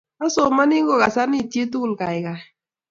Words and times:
Asomo 0.25 0.63
kokasan 0.87 1.33
iit 1.37 1.49
chi 1.51 1.61
tukul, 1.71 1.93
kaikai. 1.99 2.41